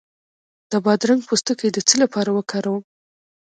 [0.71, 2.83] د بادرنګ پوستکی د څه لپاره وکاروم؟